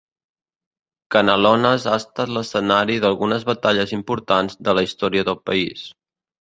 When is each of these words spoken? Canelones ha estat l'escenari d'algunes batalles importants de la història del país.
Canelones 1.15 1.85
ha 1.91 1.99
estat 2.03 2.33
l'escenari 2.39 2.97
d'algunes 3.05 3.47
batalles 3.53 3.95
importants 4.01 4.61
de 4.69 4.79
la 4.81 4.89
història 4.91 5.31
del 5.33 5.41
país. 5.53 5.89